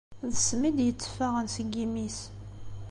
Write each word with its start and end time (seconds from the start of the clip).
D 0.29 0.31
ssem 0.39 0.61
id-yetteffaɣen 0.69 1.47
seg 1.55 1.67
yimi-s. 1.77 2.19